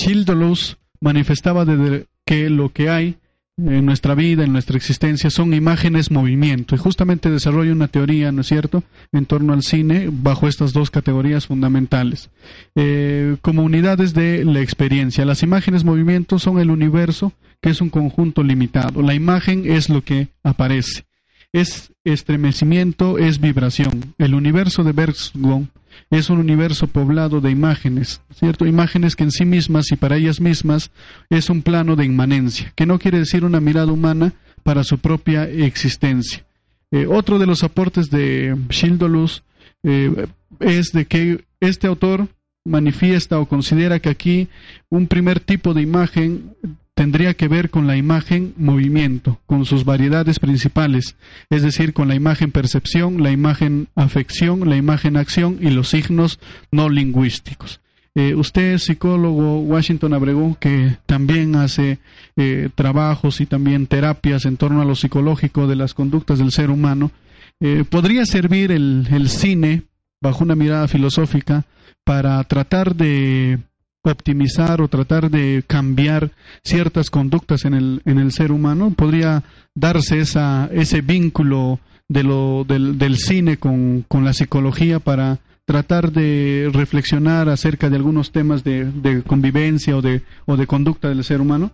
[1.01, 3.17] manifestaba de que lo que hay
[3.57, 6.75] en nuestra vida, en nuestra existencia, son imágenes movimiento.
[6.75, 10.91] Y justamente desarrolla una teoría, ¿no es cierto?, en torno al cine bajo estas dos
[10.91, 12.31] categorías fundamentales.
[12.75, 15.25] Eh, como unidades de la experiencia.
[15.25, 19.03] Las imágenes movimiento son el universo, que es un conjunto limitado.
[19.03, 21.05] La imagen es lo que aparece
[21.53, 24.15] es estremecimiento, es vibración.
[24.19, 25.71] El universo de Bergson
[26.11, 28.67] es un universo poblado de imágenes, ¿cierto?
[28.67, 30.91] Imágenes que en sí mismas y para ellas mismas
[31.29, 34.33] es un plano de inmanencia, que no quiere decir una mirada humana
[34.63, 36.45] para su propia existencia.
[36.93, 39.43] Eh, otro de los aportes de Schildolus
[39.83, 40.27] eh,
[40.61, 42.29] es de que este autor
[42.65, 44.49] manifiesta o considera que aquí
[44.89, 46.55] un primer tipo de imagen
[47.01, 51.17] tendría que ver con la imagen movimiento, con sus variedades principales,
[51.49, 56.39] es decir, con la imagen percepción, la imagen afección, la imagen acción y los signos
[56.71, 57.81] no lingüísticos.
[58.15, 62.01] Eh, usted psicólogo Washington Abrego, que también hace
[62.37, 66.69] eh, trabajos y también terapias en torno a lo psicológico de las conductas del ser
[66.69, 67.13] humano.
[67.61, 69.85] Eh, ¿Podría servir el cine,
[70.21, 71.65] bajo una mirada filosófica,
[72.05, 73.59] para tratar de
[74.03, 76.33] optimizar o tratar de cambiar
[76.65, 78.93] ciertas conductas en el, en el ser humano?
[78.97, 79.45] ¿Podría
[79.75, 86.11] darse esa, ese vínculo de lo, del, del cine con, con, la psicología para tratar
[86.11, 91.23] de reflexionar acerca de algunos temas de, de convivencia o de, o de conducta del
[91.23, 91.71] ser humano?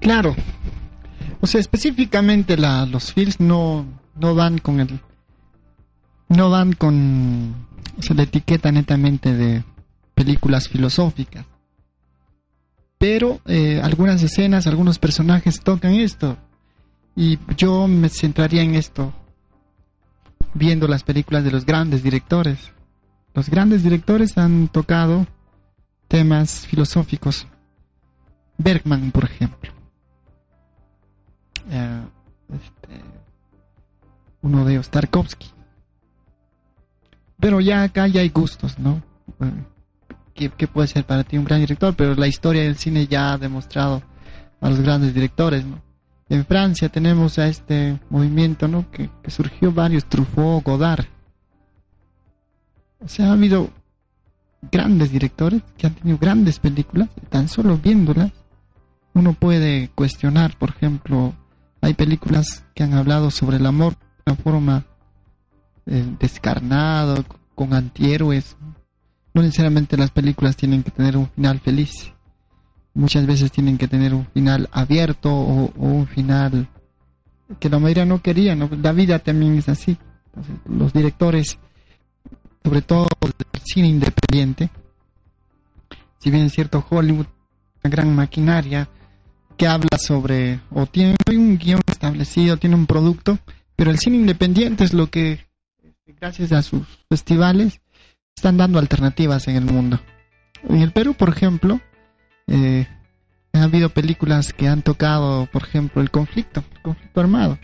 [0.00, 0.34] Claro.
[1.40, 3.86] O sea, específicamente la, los films no,
[4.18, 5.00] no van con el...
[6.28, 7.54] No van con
[8.14, 9.64] la etiqueta netamente de
[10.20, 11.46] películas filosóficas.
[12.98, 16.36] Pero eh, algunas escenas, algunos personajes tocan esto.
[17.16, 19.14] Y yo me centraría en esto,
[20.52, 22.58] viendo las películas de los grandes directores.
[23.32, 25.26] Los grandes directores han tocado
[26.06, 27.46] temas filosóficos.
[28.58, 29.72] Bergman, por ejemplo.
[31.70, 32.02] Eh,
[32.52, 33.02] este,
[34.42, 35.46] uno de ellos, Tarkovsky.
[37.38, 39.02] Pero ya acá ya hay gustos, ¿no?
[40.34, 43.38] Qué puede ser para ti un gran director, pero la historia del cine ya ha
[43.38, 44.02] demostrado
[44.60, 45.64] a los grandes directores.
[46.28, 48.90] En Francia tenemos a este movimiento, ¿no?
[48.90, 51.06] Que, que surgió varios, Truffaut, Godard.
[53.00, 53.70] O sea, ha habido
[54.70, 58.30] grandes directores que han tenido grandes películas, tan solo viéndolas,
[59.14, 61.34] uno puede cuestionar, por ejemplo,
[61.80, 64.84] hay películas que han hablado sobre el amor de una forma
[65.86, 67.24] eh, descarnado,
[67.54, 68.56] con antihéroes.
[69.32, 72.12] No necesariamente las películas tienen que tener un final feliz.
[72.94, 76.68] Muchas veces tienen que tener un final abierto o, un final
[77.58, 78.56] que la mayoría no quería.
[78.56, 78.68] ¿no?
[78.82, 79.96] La vida también es así.
[80.66, 81.58] Los directores,
[82.64, 84.70] sobre todo del cine independiente,
[86.18, 87.26] si bien es cierto Hollywood,
[87.82, 88.88] una gran maquinaria
[89.56, 93.38] que habla sobre, o tiene un guion establecido, tiene un producto,
[93.76, 95.46] pero el cine independiente es lo que,
[96.06, 97.80] gracias a sus festivales,
[98.40, 100.00] están dando alternativas en el mundo.
[100.66, 101.78] En el Perú, por ejemplo,
[102.46, 102.86] eh,
[103.52, 107.58] ha habido películas que han tocado, por ejemplo, el conflicto, el conflicto armado.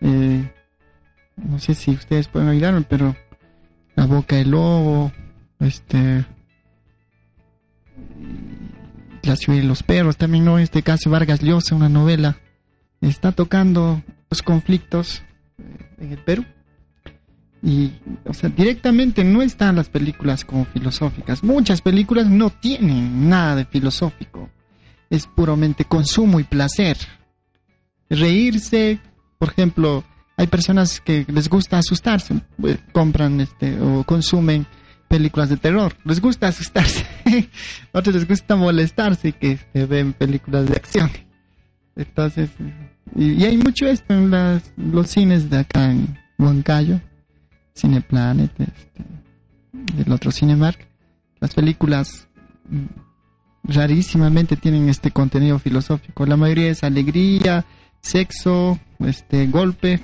[0.00, 0.48] Eh,
[1.34, 3.16] no sé si ustedes pueden ayudarme, pero
[3.96, 5.10] La Boca del Lobo,
[5.58, 6.24] este,
[9.24, 12.36] La Ciudad de los Perros, también no, este caso Vargas Llosa, una novela,
[13.00, 15.24] está tocando los conflictos
[15.58, 16.44] eh, en el Perú.
[17.64, 17.92] Y,
[18.26, 21.42] o sea, directamente no están las películas como filosóficas.
[21.42, 24.50] Muchas películas no tienen nada de filosófico.
[25.08, 26.98] Es puramente consumo y placer.
[28.10, 29.00] Reírse,
[29.38, 30.04] por ejemplo,
[30.36, 34.66] hay personas que les gusta asustarse, pues, compran este o consumen
[35.08, 35.94] películas de terror.
[36.04, 37.06] Les gusta asustarse.
[37.92, 41.10] Otros les gusta molestarse que este, ven películas de acción.
[41.96, 42.50] Entonces,
[43.16, 47.00] y, y hay mucho esto en las, los cines de acá en Huancayo,
[47.74, 49.04] Cineplanet, este,
[50.04, 50.86] el otro Cinemark.
[51.40, 52.28] Las películas
[52.68, 52.84] mm,
[53.64, 56.26] rarísimamente tienen este contenido filosófico.
[56.26, 57.64] La mayoría es alegría,
[58.00, 60.00] sexo, este golpe,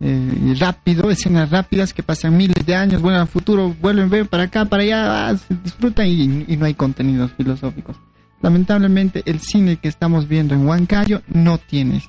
[0.00, 4.44] eh, rápido, escenas rápidas que pasan miles de años, vuelven al futuro, vuelven ven para
[4.44, 7.96] acá, para allá, ah, se disfrutan y, y no hay contenidos filosóficos.
[8.40, 12.02] Lamentablemente el cine que estamos viendo en Huancayo no tiene.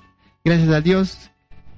[0.46, 1.31] Gracias a Dios,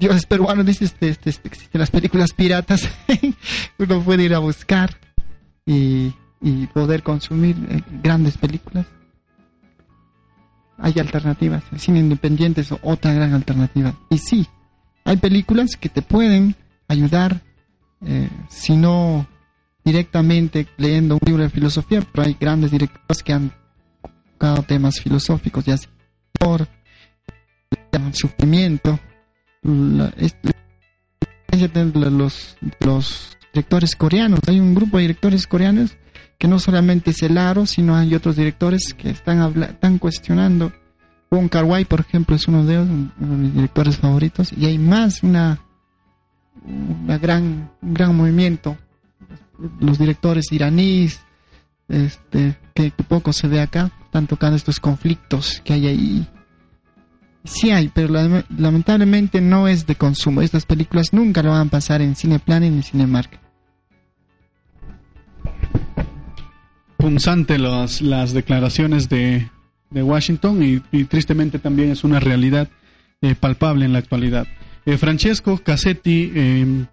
[0.04, 2.90] Dios es peruano, dice, este, este, este, existen las películas piratas,
[3.78, 5.00] uno puede ir a buscar
[5.66, 8.86] y, y poder consumir eh, grandes películas.
[10.78, 13.98] Hay alternativas, el cine independiente es otra gran alternativa.
[14.10, 14.46] Y sí,
[15.06, 16.58] hay películas que te pueden
[16.90, 17.40] ayudar,
[18.06, 19.26] eh, si no
[19.86, 23.54] directamente leyendo un libro de filosofía, pero hay grandes directores que han
[24.34, 25.90] tocado temas filosóficos, ya sea
[26.38, 26.68] por
[27.94, 29.00] el sufrimiento,
[29.64, 30.14] la,
[32.10, 34.40] los, los directores coreanos.
[34.48, 35.98] Hay un grupo de directores coreanos
[36.38, 40.74] que no solamente es el aro, sino hay otros directores que están, habla- están cuestionando
[41.32, 42.88] Wong Kar por ejemplo, es uno de ellos,
[43.20, 45.60] uno de mis directores favoritos, y hay más una,
[46.66, 48.78] una gran, un gran movimiento.
[49.80, 51.22] Los directores iraníes,
[51.88, 56.28] este, que poco se ve acá, están tocando estos conflictos que hay ahí.
[57.46, 60.42] Sí hay, pero la- lamentablemente no es de consumo.
[60.42, 63.40] Estas películas nunca lo van a pasar en Cineplanet ni Cinemark.
[66.98, 69.50] punzante las, las declaraciones de,
[69.90, 72.70] de Washington y, y tristemente también es una realidad
[73.22, 74.48] eh, palpable en la actualidad.
[74.86, 76.86] Eh, Francesco Cassetti, eh,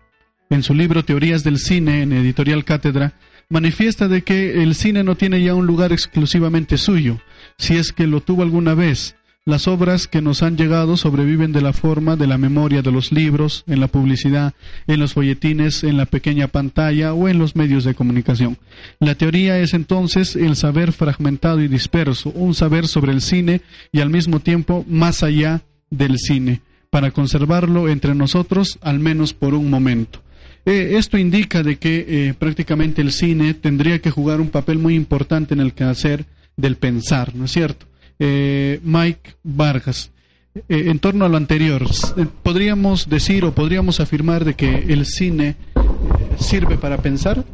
[0.50, 3.12] en su libro Teorías del Cine, en Editorial Cátedra,
[3.48, 7.20] manifiesta de que el cine no tiene ya un lugar exclusivamente suyo,
[7.56, 9.14] si es que lo tuvo alguna vez.
[9.50, 13.10] Las obras que nos han llegado sobreviven de la forma de la memoria de los
[13.10, 14.54] libros, en la publicidad,
[14.86, 18.58] en los folletines, en la pequeña pantalla o en los medios de comunicación.
[19.00, 23.98] La teoría es entonces el saber fragmentado y disperso, un saber sobre el cine y
[23.98, 29.68] al mismo tiempo más allá del cine, para conservarlo entre nosotros al menos por un
[29.68, 30.22] momento.
[30.64, 34.94] Eh, esto indica de que eh, prácticamente el cine tendría que jugar un papel muy
[34.94, 36.24] importante en el quehacer
[36.56, 37.89] del pensar, ¿no es cierto?
[38.22, 40.10] Eh, Mike Vargas,
[40.54, 45.06] eh, en torno a lo anterior, eh, ¿podríamos decir o podríamos afirmar de que el
[45.06, 47.44] cine eh, sirve para pensar?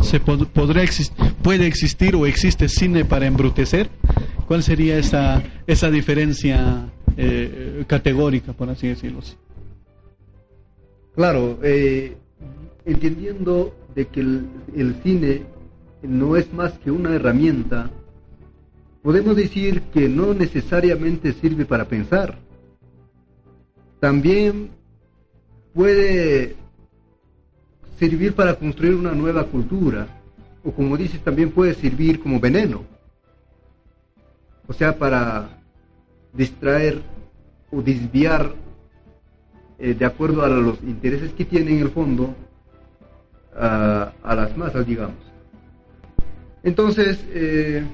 [0.00, 0.82] ¿Se pod- podrá
[1.42, 3.90] ¿Puede existir o existe cine para embrutecer?
[4.46, 6.88] ¿Cuál sería esa, esa diferencia
[7.18, 9.20] eh, categórica, por así decirlo?
[11.14, 11.58] Claro,
[12.84, 14.46] entendiendo de que el,
[14.76, 15.42] el cine
[16.02, 17.90] no es más que una herramienta,
[19.06, 22.40] podemos decir que no necesariamente sirve para pensar.
[24.00, 24.70] También
[25.72, 26.56] puede
[28.00, 30.08] servir para construir una nueva cultura
[30.64, 32.82] o como dices, también puede servir como veneno.
[34.66, 35.60] O sea, para
[36.32, 37.00] distraer
[37.70, 38.54] o desviar
[39.78, 42.34] eh, de acuerdo a los intereses que tiene en el fondo
[43.54, 45.14] a, las masas, digamos.
[46.64, 47.86] Entonces, eh,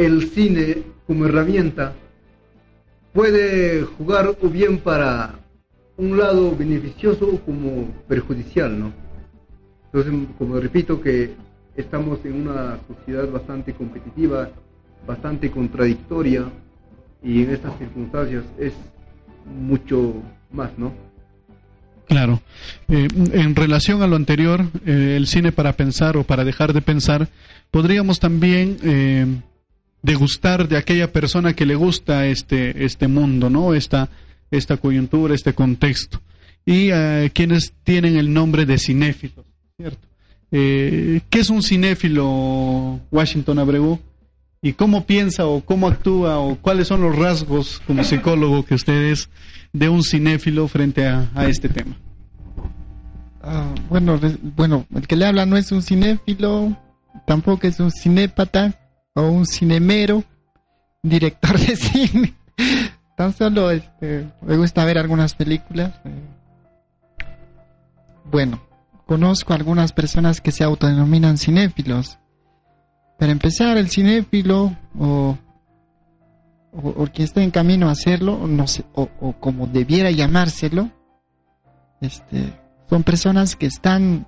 [0.00, 1.92] el cine como herramienta
[3.12, 5.34] puede jugar o bien para
[5.98, 8.92] un lado beneficioso como perjudicial, ¿no?
[9.92, 11.34] Entonces, como repito que
[11.76, 14.48] estamos en una sociedad bastante competitiva,
[15.06, 16.46] bastante contradictoria
[17.22, 18.72] y en estas circunstancias es
[19.44, 20.14] mucho
[20.50, 20.94] más, ¿no?
[22.06, 22.40] Claro.
[22.88, 26.80] Eh, en relación a lo anterior, eh, el cine para pensar o para dejar de
[26.80, 27.28] pensar,
[27.70, 29.26] podríamos también eh,
[30.02, 33.74] degustar de aquella persona que le gusta este, este mundo, ¿no?
[33.74, 34.08] Esta,
[34.50, 36.20] esta coyuntura, este contexto.
[36.64, 36.90] Y
[37.30, 39.46] quienes tienen el nombre de cinéfilos,
[39.76, 40.06] ¿cierto?
[40.50, 43.98] ¿Qué es un cinéfilo, Washington Abreu?
[44.62, 49.30] ¿Y cómo piensa o cómo actúa o cuáles son los rasgos como psicólogo que ustedes
[49.72, 51.96] de un cinéfilo frente a, este tema?
[53.42, 54.20] Ah, bueno,
[54.54, 56.76] bueno, el que le habla no es un cinéfilo,
[57.26, 58.74] tampoco es un cinépata
[59.14, 60.24] o un cinemero,
[61.02, 62.34] director de cine.
[63.16, 65.92] Tan solo este, me gusta ver algunas películas.
[66.04, 66.10] Eh.
[68.24, 68.62] Bueno,
[69.06, 72.18] conozco algunas personas que se autodenominan cinéfilos.
[73.18, 75.36] Para empezar, el cinéfilo o
[76.72, 79.08] o, quien está en camino a hacerlo, no sé, o,
[79.40, 80.90] como debiera llamárselo,
[82.00, 82.52] este,
[82.88, 84.26] son personas que están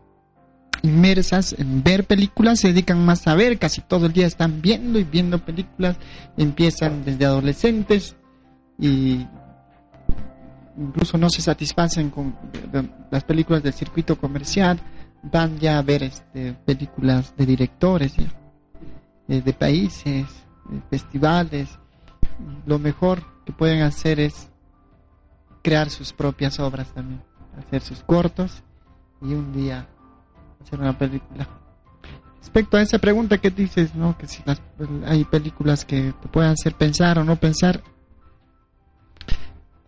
[0.82, 4.98] inmersas en ver películas, se dedican más a ver, casi todo el día están viendo
[4.98, 5.96] y viendo películas,
[6.36, 8.16] empiezan desde adolescentes
[8.78, 9.26] y
[10.76, 12.34] incluso no se satisfacen con
[13.10, 14.80] las películas del circuito comercial,
[15.22, 18.14] van ya a ver este, películas de directores,
[19.28, 20.26] eh, de países,
[20.68, 21.78] de festivales,
[22.66, 24.50] lo mejor que pueden hacer es
[25.62, 27.22] crear sus propias obras también,
[27.56, 28.62] hacer sus cortos
[29.20, 29.86] y un día
[30.62, 31.48] hacer una película.
[32.40, 34.16] Respecto a esa pregunta que dices, ¿no?
[34.18, 34.42] Que si
[35.06, 37.82] hay películas que te pueden hacer pensar o no pensar,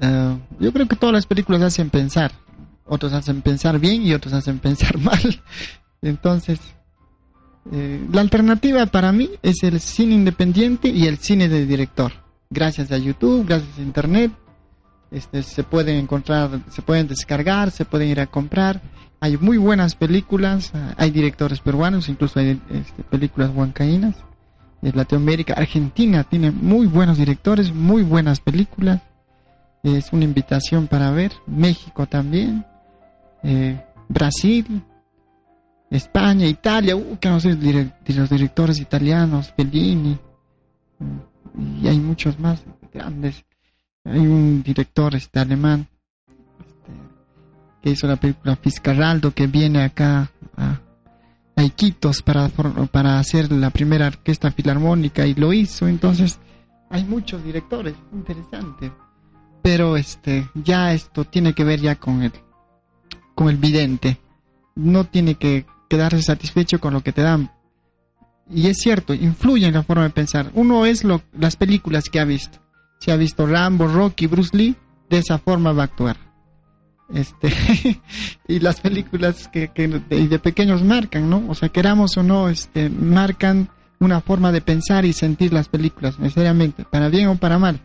[0.01, 2.33] eh, yo creo que todas las películas hacen pensar.
[2.87, 5.43] Otros hacen pensar bien y otros hacen pensar mal.
[6.03, 6.61] Entonces,
[7.72, 12.93] eh, la alternativa para mí es el cine independiente y el cine de director gracias
[12.93, 14.33] a YouTube, gracias a Internet.
[15.11, 18.81] Este, se pueden encontrar, se pueden descargar, se pueden ir a comprar.
[19.25, 24.14] Hay muy buenas películas, hay directores peruanos, incluso hay este, películas huancaínas.
[24.83, 29.01] En Latinoamérica, Argentina tiene muy buenos directores, muy buenas películas.
[29.83, 31.33] Es una invitación para ver.
[31.47, 32.66] México también.
[33.43, 34.83] Eh, Brasil,
[35.89, 37.57] España, Italia, uh, que no sé,
[38.09, 40.18] los directores italianos, Bellini
[41.83, 42.62] y hay muchos más
[42.93, 43.43] grandes.
[44.05, 45.89] Hay un director este alemán
[47.85, 50.80] que hizo la película Fiscaraldo que viene acá a,
[51.62, 55.87] Iquitos para, para hacer la primera orquesta filarmónica y lo hizo.
[55.87, 56.39] Entonces
[56.91, 58.91] hay muchos directores, interesante.
[59.62, 62.32] Pero este ya esto tiene que ver ya con el
[63.35, 64.18] con el vidente.
[64.74, 67.51] No tiene que quedarse satisfecho con lo que te dan
[68.51, 70.51] y es cierto, influye en la forma de pensar.
[70.55, 72.59] Uno es lo, las películas que ha visto.
[73.01, 74.76] Si ha visto Rambo, Rocky, Bruce Lee,
[75.09, 76.34] de esa forma va a actuar.
[77.13, 77.53] Este,
[78.49, 81.45] y las películas que, que de, pequeños marcan, ¿no?
[81.49, 83.69] O sea, queramos o no, este, marcan
[84.01, 87.81] una forma de pensar y sentir las películas, necesariamente, para bien o para mal.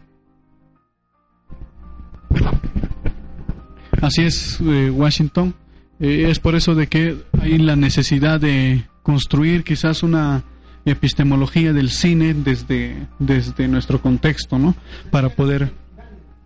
[4.02, 5.54] Así es, eh, Washington.
[6.00, 10.44] Eh, es por eso de que hay la necesidad de construir quizás una
[10.86, 14.76] epistemología del cine desde, desde nuestro contexto, ¿no?
[15.12, 15.74] Para poder,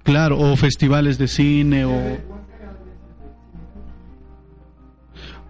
[0.04, 2.18] claro, o festivales de cine o,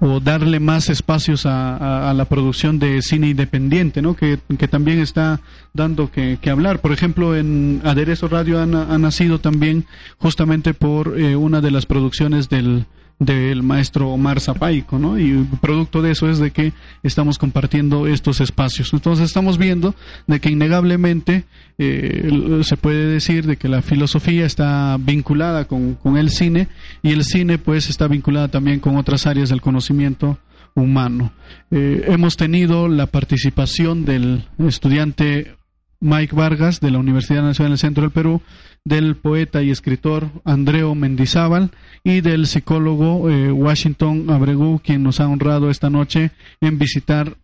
[0.06, 4.16] o darle más espacios a, la producción de cine independiente, ¿no?
[4.16, 4.38] Que,
[4.70, 5.39] también está
[5.74, 6.80] dando que, hablar.
[6.80, 9.86] Por ejemplo, en Aderezo Radio ha, nacido también
[10.18, 12.86] justamente por eh, una de las producciones del
[13.20, 15.18] del maestro Omar Zapaico, ¿no?
[15.18, 18.93] Y producto de eso es de que estamos compartiendo estos espacios.
[18.93, 19.95] Entonces estamos viendo
[20.28, 21.45] de que innegablemente
[21.78, 26.68] eh, se puede decir de que la filosofía está vinculada con, el cine
[27.01, 30.38] y el cine pues está vinculada también con otras áreas del conocimiento
[30.76, 31.32] humano.
[31.72, 35.55] Eh, hemos tenido la participación del estudiante
[36.04, 38.41] Mike Vargas de la Universidad Nacional del Centro del Perú,
[38.84, 41.72] del poeta y escritor Andreo Mendizábal
[42.04, 47.38] y del psicólogo eh, Washington Abregu, quien nos ha honrado esta noche en visitar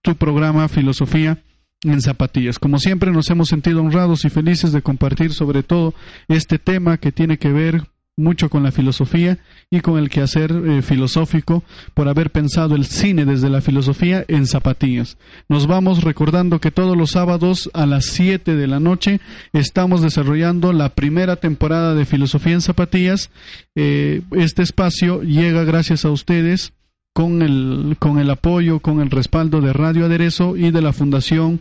[0.00, 1.42] tu programa Filosofía
[1.82, 2.58] en zapatillas.
[2.58, 5.92] Como siempre nos hemos sentido honrados y felices de compartir sobre todo
[6.26, 7.82] este tema que tiene que ver
[8.16, 9.38] mucho con la filosofía
[9.70, 11.62] y con el quehacer eh, filosófico
[11.94, 15.18] por haber pensado el cine desde la filosofía en zapatillas.
[15.48, 19.20] Nos vamos recordando que todos los sábados a las 7 de la noche
[19.52, 23.30] estamos desarrollando la primera temporada de Filosofía en Zapatillas.
[23.74, 26.72] Eh, este espacio llega gracias a ustedes
[27.12, 31.60] con el, con el apoyo, con el respaldo de Radio Aderezo y de la Fundación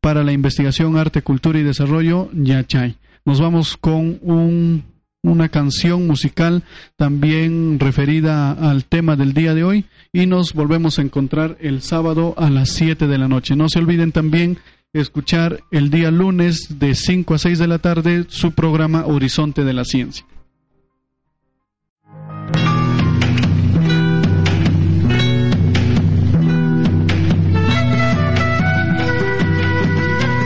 [0.00, 2.96] para la Investigación, Arte, Cultura y Desarrollo, Yachay.
[3.24, 4.93] Nos vamos con un
[5.24, 6.62] una canción musical
[6.96, 12.34] también referida al tema del día de hoy y nos volvemos a encontrar el sábado
[12.36, 13.56] a las 7 de la noche.
[13.56, 14.58] No se olviden también
[14.92, 19.72] escuchar el día lunes de 5 a 6 de la tarde su programa Horizonte de
[19.72, 20.24] la Ciencia.